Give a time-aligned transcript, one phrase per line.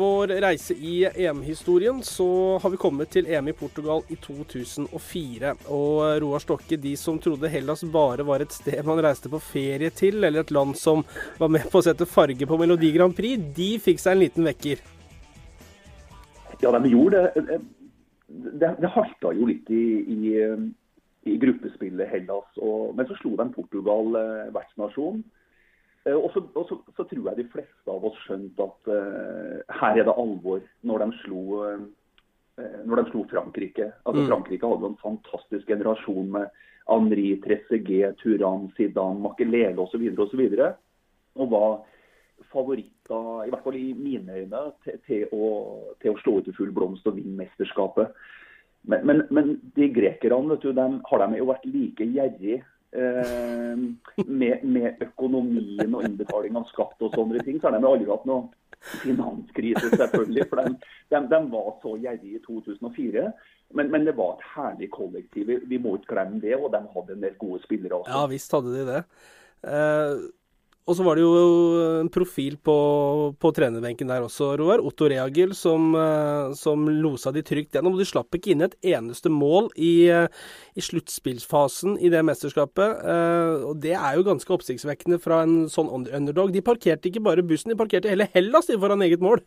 [0.00, 5.52] vår reise i EM-historien så har vi kommet til EM i Portugal i 2004.
[5.76, 9.92] Og Roar Stokke, de som trodde Hellas bare var et sted man reiste på ferie
[9.92, 11.04] til, eller et land som
[11.38, 14.48] var med på å sette farge på Melodi Grand Prix, de fikk seg en liten
[14.48, 14.80] vekker.
[16.60, 17.60] Ja, de gjorde det.
[18.30, 19.84] Det, det halta jo litt i,
[20.16, 20.32] i,
[21.28, 22.48] i gruppespillet Hellas.
[22.56, 25.20] Og, men så slo de Portugal, eh, vertsnasjon.
[25.20, 25.39] Eh,
[26.08, 29.98] Og så, og så, så tror jeg de fleste av oss skjønte at uh, her
[30.00, 33.90] er det alvor når de slo, uh, når de slo Frankrike.
[34.08, 36.48] Altså Frankrike hadde en fantastisk generasjon med
[36.88, 40.08] Henri, Trezeguet, Turan, Zidane, Makelele osv.
[40.40, 40.78] videre Og
[41.40, 41.78] og var
[42.50, 45.46] favoritter, i hvert fall i mine øyne, til, til, å,
[46.02, 48.14] til å slå ut i full blomst og vinne mesterskapet.
[48.88, 52.68] Men, men, men de grekerne vet du, de, har de jo vært like gjerrig eh,
[52.92, 57.60] med, med økonomien og innbetaling av skatt og sånne ting.
[57.60, 58.48] Så har de aldri hatt noe
[59.04, 60.46] finanskrise, selvfølgelig.
[60.50, 60.74] For de,
[61.12, 63.26] de, de var så gjerrige i 2004.
[63.78, 65.46] Men, men det var et herlig kollektiv.
[65.46, 66.56] Vi, vi må ikke glemme det.
[66.58, 68.14] Og de hadde en del gode spillere også.
[68.16, 69.02] Ja visst hadde de det.
[69.70, 70.26] Eh,
[70.88, 71.34] og så var det jo
[72.00, 72.76] en profil på,
[73.38, 74.82] på trenerbenken der også, Roar.
[74.82, 77.98] Otto Reagel, som, eh, som losa de trygt gjennom.
[77.98, 80.26] De slapp ikke inn et eneste mål i, eh,
[80.74, 83.04] i sluttspillsfasen i det mesterskapet.
[83.04, 86.50] Eh, og det er jo ganske oppsiktsvekkende fra en sånn underdog.
[86.56, 89.44] De parkerte ikke bare bussen, de parkerte hele Hellas de foran eget mål.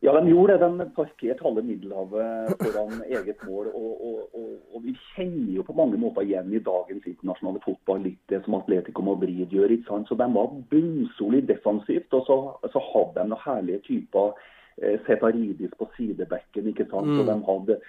[0.00, 0.66] Ja, de gjorde det.
[0.78, 3.70] De parkerte halve Middelhavet foran eget mål.
[3.74, 8.04] Og, og, og, og, vi kjenner jo på mange måter igjen i dagens internasjonale fotball
[8.06, 9.74] litt det som Atletico Madrid gjør.
[9.74, 10.08] ikke sant?
[10.08, 12.14] Så De var bunnsolid defensivt.
[12.14, 12.38] Og så,
[12.74, 14.38] så hadde de noen herlige typer.
[14.78, 16.70] Eh, Setaridis på sidebekken.
[16.70, 17.10] ikke sant?
[17.10, 17.18] Mm.
[17.18, 17.80] Så de hadde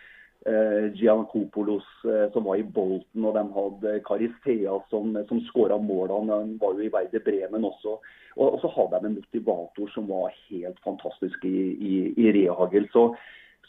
[0.46, 6.34] eh, Giancopoulos eh, som var i Bolten, og de hadde Caristea som, som skåra målene.
[6.34, 8.00] Han var jo i Verde Bremen også.
[8.38, 12.88] Og, og så hadde de en motivator som var helt fantastisk i, i, i Rehagel.
[12.94, 13.10] Så,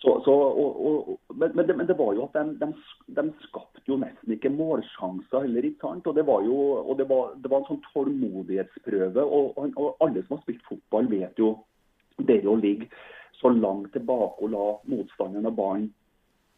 [0.01, 2.71] så, så, og, og, men, men, det, men det var jo at de, de,
[3.19, 5.67] de skapte jo nesten ikke målsjanser heller.
[5.67, 6.07] ikke sant?
[6.07, 6.59] Og det var jo
[6.97, 9.27] det var, det var en sånn tålmodighetsprøve.
[9.27, 9.59] Og
[10.01, 11.57] alle som har spilt fotball, vet jo
[12.29, 12.91] det å ligge
[13.41, 15.89] så langt tilbake og la motstanderen av ballen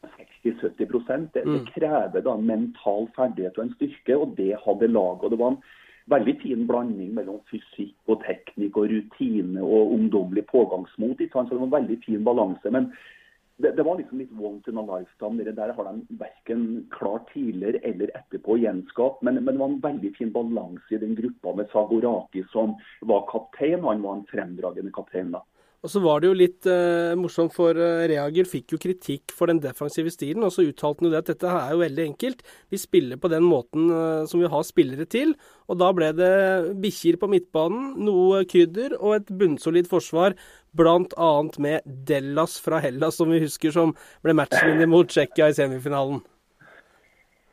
[0.09, 5.25] 60-70 det, det krever da mental ferdighet og en styrke, og det hadde laget.
[5.25, 5.63] og Det var en
[6.11, 11.21] veldig fin blanding mellom fysikk og teknikk og rutine og ungdommelig pågangsmot.
[11.21, 11.49] ikke sant?
[11.49, 12.71] Så det var en veldig fin balanse.
[12.71, 12.93] men
[13.63, 15.45] det, det var liksom litt once in a lifetime.
[15.45, 19.23] Det der har de verken klart tidligere eller etterpå å gjenskape.
[19.23, 23.27] Men, men det var en veldig fin balanse i den gruppa med Sagoraki som var
[23.31, 23.85] kaptein.
[23.85, 25.31] Han var en fremdragende kaptein.
[25.37, 25.45] da.
[25.83, 29.51] Og så var det jo litt eh, morsomt, for eh, Reager fikk jo kritikk for
[29.51, 30.45] den defensive stilen.
[30.47, 32.45] Og så uttalte han jo det at dette her er jo veldig enkelt.
[32.71, 35.35] Vi spiller på den måten eh, som vi har spillere til.
[35.67, 36.33] Og da ble det
[36.85, 40.39] bikkjer på midtbanen, noe krydder og et bunnsolid forsvar.
[40.73, 46.23] Annet med Dellas fra Hellas, som vi husker som ble matchvinner mot Tsjekkia i semifinalen.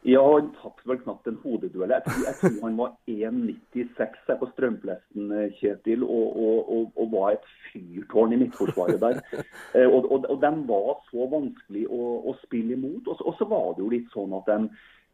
[0.09, 1.91] Ja, han tapte vel knapt en hodeduell.
[1.93, 6.85] Jeg tror, jeg tror han var 1,96 her på strømplesten, eh, Kjetil, og, og, og,
[6.95, 9.19] og var et fyrtårn i midtforsvaret der.
[9.77, 13.09] Eh, og, og, de var så vanskelig å, å spille imot.
[13.11, 14.57] Og så, var det jo litt sånn at de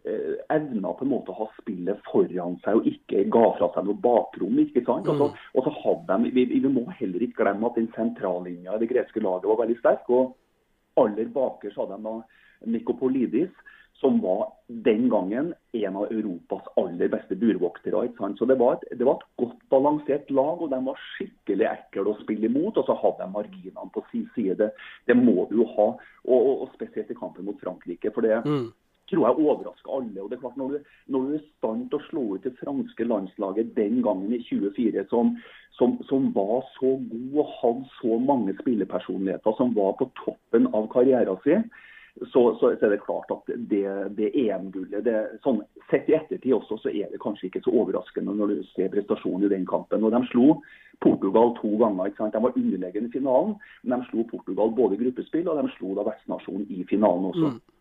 [0.07, 3.89] eh, evna på en måte å ha spillet foran seg og ikke ga fra seg
[3.89, 4.61] noe bakrom.
[4.63, 5.09] ikke sant?
[5.11, 8.77] Og så, og så hadde de, vi, vi må heller ikke glemme at den sentrallinja
[8.77, 10.07] i det greske laget var veldig sterk.
[10.07, 10.37] og
[11.01, 13.51] aller bakerst hadde de da Nikopolidis,
[13.99, 18.01] som var den gangen en av Europas aller beste burvoktere.
[18.37, 22.11] Så det var, et, det var et godt balansert lag, og de var skikkelig ekle
[22.11, 22.79] å spille imot.
[22.81, 24.57] Og så hadde de marginene på sin side.
[24.59, 24.71] Det,
[25.07, 25.91] det må du ha,
[26.25, 28.11] og, og, og spesielt i kampen mot Frankrike.
[28.11, 28.41] for det
[29.09, 30.21] tror jeg overrasker alle.
[30.21, 30.77] og det er klart Når du,
[31.07, 31.37] når du
[32.15, 35.35] slå ut det franske landslaget den gangen i 24, som,
[35.71, 40.87] som, som var så god og hadde så mange spillepersonligheter, som var på toppen av
[40.93, 41.67] karrieren sin,
[42.31, 43.83] så, så, så, er det klart at det,
[44.15, 45.07] det EM-gullet
[45.43, 45.59] sånn,
[45.89, 49.45] Sett i ettertid også, så er det kanskje ikke så overraskende når du ser prestasjonen
[49.45, 50.01] i den kampen.
[50.01, 50.45] Og De slo
[51.03, 52.07] Portugal to ganger.
[52.07, 52.33] ikke sant?
[52.33, 55.91] De var underlegne i finalen, men de slo Portugal både i gruppespill og de slo
[55.97, 57.51] da vertsnasjonen i finalen også.
[57.51, 57.74] Mm.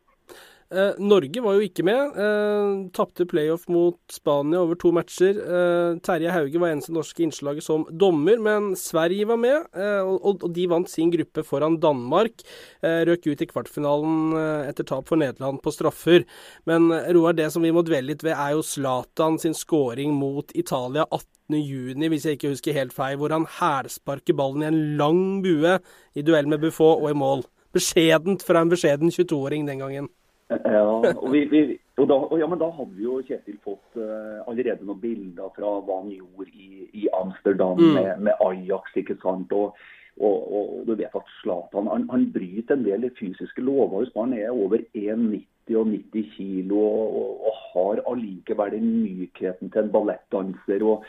[0.75, 2.17] Eh, Norge var jo ikke med.
[2.19, 5.39] Eh, Tapte playoff mot Spania over to matcher.
[5.39, 9.69] Eh, Terje Hauge var eneste norske innslaget som dommer, men Sverige var med.
[9.77, 12.43] Eh, og, og, de vant sin gruppe foran Danmark.
[12.83, 16.27] Eh, røk ut i kvartfinalen eh, etter tap for Nederland på straffer.
[16.67, 20.51] Men Roar, det som vi må dvele litt ved, er jo Zlatan sin scoring mot
[20.59, 25.25] Italia 18.6, hvis jeg ikke husker helt feil, hvor han hælsparker ballen i en lang
[25.45, 25.79] bue
[26.15, 27.47] i duell med Buffon og i mål.
[27.75, 30.13] Beskjedent fra en beskjeden 22-åring den gangen.
[30.51, 34.43] Ja, og, vi, vi, og, da, og ja, men da hadde jo Kjetil fått uh,
[34.45, 37.93] allerede noen bilder fra hva han gjorde i, i Amsterdam mm.
[37.97, 38.93] med, med, Ajax.
[39.01, 39.55] ikke sant?
[39.57, 39.79] Og,
[40.21, 44.11] og, du vet at Zlatan han, han, bryter en del fysiske lover.
[44.19, 50.85] Han er over 1,90 og 90 kilo og, har allikevel den mykheten til en ballettdanser.
[50.87, 51.07] Og,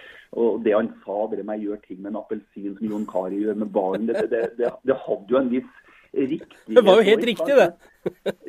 [0.66, 3.60] det han sa, det med å gjøre ting med en appelsin som Jon Kari gjør
[3.62, 5.76] med barn, det, det, det, det hadde jo en viss
[6.16, 6.76] riktig.
[6.76, 7.70] Det var jo helt riktig, det.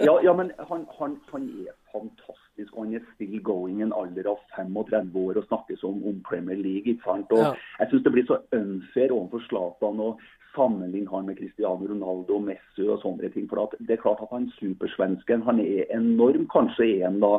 [0.08, 2.72] ja, ja, men han, han, han, er fantastisk.
[2.76, 6.92] Han er still going en alder av 35 år og snakkes om, om Premier League.
[6.92, 7.32] ikke sant?
[7.32, 7.52] Og ja.
[7.80, 10.10] Jeg syns det blir så unfair overfor Zlatan å
[10.56, 13.48] sammenligne han med Cristiano Ronaldo og Messi og sånne ting.
[13.50, 16.48] For det er klart at han supersvensken han er enorm.
[16.52, 17.34] Kanskje en da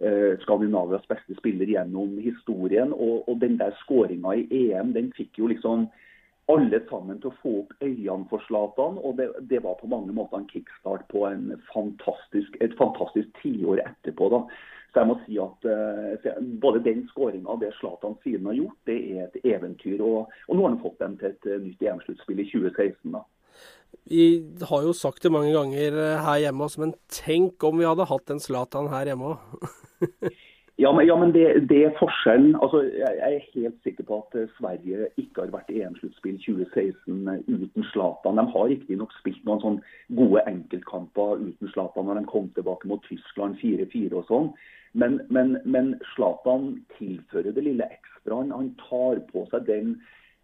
[0.00, 2.94] eh, Skandinavias beste spiller gjennom historien.
[2.94, 5.88] Og, og den der skåringa i EM den fikk jo liksom
[6.52, 9.00] alle sammen til å få opp øynene for Zlatan.
[9.02, 13.82] Og det, det, var på mange måter en kickstart på en fantastisk, et fantastisk tiår
[13.84, 14.30] etterpå.
[14.34, 14.42] da.
[14.92, 18.78] Så jeg må si at uh, både den skåringa og det Zlatan siden har gjort,
[18.88, 20.00] det er et eventyr.
[20.00, 23.16] Og, og nå har han fått dem til et uh, nytt EM-sluttspill i 2016.
[23.18, 23.26] da.
[24.06, 24.26] Vi
[24.70, 28.30] har jo sagt det mange ganger eh, her hjemme men tenk om vi hadde hatt
[28.30, 29.70] en Zlatan her hjemme òg.
[30.78, 32.56] Ja, men, ja, men det, det, er forskjellen.
[32.62, 37.38] Altså, jeg, er helt sikker på at eh, Sverige ikke har vært EM-sluttspill 2016 eh,
[37.48, 38.36] uten Zlatan.
[38.36, 39.78] De har riktignok spilt noen sånn
[40.18, 44.52] gode enkeltkamper uten Zlatan når de kom tilbake mot Tyskland 4-4 og sånn.
[45.00, 48.44] Men, men, men Zlatan tilfører det lille ekstra.
[48.44, 49.96] Han tar på seg den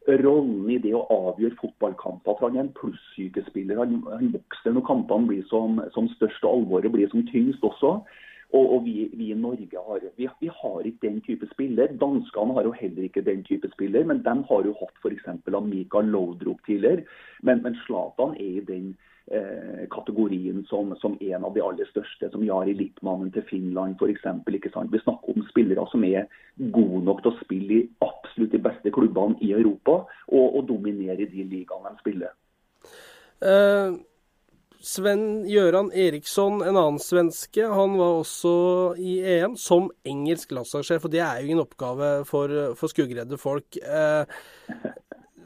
[0.08, 2.40] rollen i det å avgjøre fotballkamper.
[2.40, 3.84] for Han er en plussykespiller.
[3.84, 7.98] Han, han vokser når kampene blir som, som størst og alvoret blir som tyngst også.
[8.52, 11.94] Og, og vi, vi, i Norge har, vi, vi har ikke den type spiller.
[12.00, 15.30] Danskene har jo heller ikke den type spiller, men de har jo hatt f.eks.
[15.64, 17.06] Mikael Laudrup tidligere.
[17.42, 18.92] Men, men Zlatan er i den
[19.32, 24.28] eh, kategorien som, som, en av de aller største, som Jari Littmannen til Finland f.eks.
[24.44, 26.28] Vi snakker om spillere som er
[26.76, 31.24] gode nok til å spille i absolutt de beste klubbene i Europa, og, og dominere
[31.24, 32.40] i de ligaene de spiller.
[33.42, 34.02] Uh
[34.82, 38.54] Sven Gøran Eriksson, en annen svenske, han var også
[38.98, 41.06] i EM som engelsk landslagssjef.
[41.06, 43.78] Og det er jo ingen oppgave for, for skuggredde folk.
[43.78, 44.42] Eh,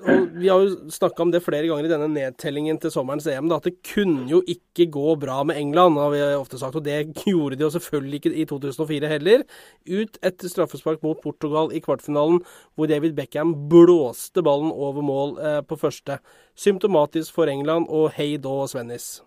[0.06, 3.48] og Vi har jo snakka om det flere ganger i denne nedtellingen til sommerens EM,
[3.50, 6.76] da, at det kunne jo ikke gå bra med England, har vi ofte sagt.
[6.80, 9.46] Og det gjorde de jo selvfølgelig ikke i 2004 heller.
[9.88, 12.42] Ut etter straffespark mot Portugal i kvartfinalen,
[12.74, 16.20] hvor David Beckham blåste ballen over mål eh, på første.
[16.56, 19.25] Symptomatisk for England og hei da, Svennis.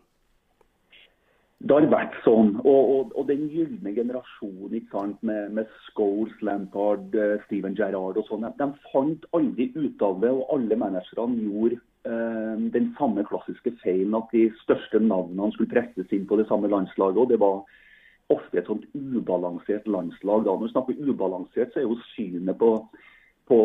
[1.59, 2.53] Det har vært sånn.
[2.63, 8.19] Og, og, og den gylne generasjonen ikke sant, med, med Scholes, Lampard, uh, Steven Gerrard
[8.19, 10.31] og sånn, de, fant aldri ut av det.
[10.31, 16.15] Og alle managerne gjorde eh, den samme klassiske feilen at de største navnene skulle presses
[16.15, 17.19] inn på det samme landslaget.
[17.25, 17.61] og det var
[18.29, 20.45] ofte et sånt ubalansert landslag.
[20.45, 20.53] Da.
[20.53, 22.71] Når vi snakker ubalansert, så er jo synet på
[23.49, 23.57] på,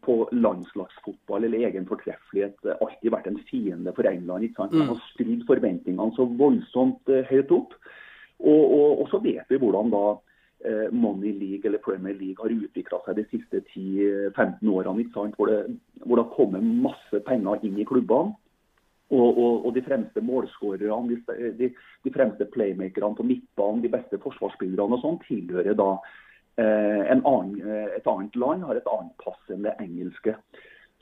[0.00, 4.48] på, landslagsfotball eller egen fortreffelighet alltid vært en fiende for England.
[4.48, 4.74] ikke sant?
[4.74, 7.76] De har skrudd forventningene så voldsomt uh, høyt opp.
[8.38, 12.54] Og, og, og, så vet vi hvordan da uh, Money League eller Premier League har
[12.54, 15.06] utvikla seg de siste 10-15 årene.
[15.14, 15.62] Hvor det,
[16.02, 18.34] hvor det har kommet masse penger inn i klubbene.
[19.08, 21.16] Og, og, de fremste målskårerne,
[21.56, 21.70] de,
[22.04, 26.26] de, fremste playmakerne på midtbanen, de beste forsvarsspillerne og sånn, tilhører da Eh,
[26.58, 30.34] annen, eh, et annet land har et annet pass enn det engelske.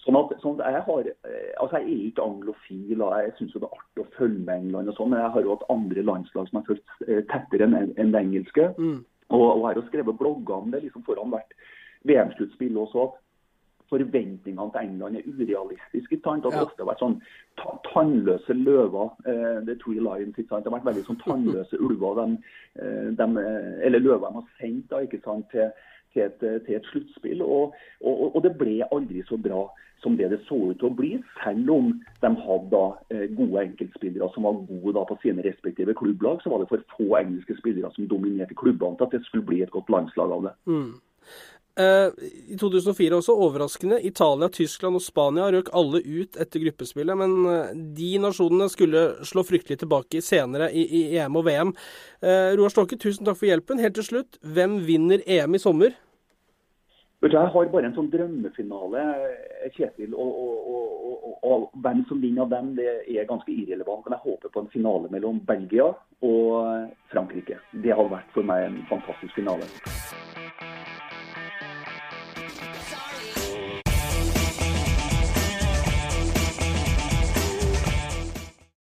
[0.05, 3.57] Sånn at, sånn at jeg, har, eh, altså jeg er ikke anglofil, og jeg syns
[3.57, 4.89] det er artig å følge med England.
[4.93, 8.13] og sånn, Men jeg har jo hatt andre landslag som har fulgt tettere enn en
[8.15, 8.71] det engelske.
[8.79, 9.01] Mm.
[9.31, 11.57] Og, og jeg har jo skrevet blogger om det liksom foran hvert
[12.07, 13.09] VM-sluttspill også.
[13.09, 13.23] at
[13.91, 16.21] forventningene til England er urealistiske.
[16.27, 17.19] At det ofte har vært sånn
[17.93, 19.13] tannløse løver.
[19.27, 20.37] Eh, The Three Lions.
[20.37, 20.65] ikke sant?
[20.65, 22.21] Det har vært veldig sånn tannløse ulver.
[22.21, 23.27] De, eh, de,
[23.87, 25.73] eller løver de har sendt da, ikke sant, til,
[26.13, 27.43] til et, til et sluttspill.
[27.43, 29.67] Og, og, og, det ble aldri så bra
[30.05, 31.87] som det det så ut til å bli, selv om
[32.21, 36.43] de hadde da gode enkeltspillere som var gode da, på sine respektive klubblag.
[36.43, 39.63] Så var det for få engelske spillere som dominerte klubbene til at det skulle bli
[39.65, 40.55] et godt landslag av det.
[40.69, 40.93] Mm.
[41.81, 42.09] Eh,
[42.49, 44.01] I 2004 også overraskende.
[44.09, 47.19] Italia, Tyskland og Spania røk alle ut etter gruppespillet.
[47.21, 51.75] Men eh, de nasjonene skulle slå fryktelig tilbake senere i, i EM og VM.
[52.25, 53.83] Uh, Roar Stokke, tusen takk for hjelpen.
[53.83, 55.99] Helt til slutt, hvem vinner EM i sommer?
[57.27, 59.03] Jeg har bare en sånn drømmefinale,
[59.75, 60.15] Kjetil.
[60.15, 60.73] Og, og,
[61.17, 64.07] og, og, hvem som vinner av dem, det er ganske irrelevant.
[64.07, 65.91] Men jeg håper på en finale mellom Belgia
[66.25, 67.61] og Frankrike.
[67.85, 69.69] Det hadde vært for meg en fantastisk finale.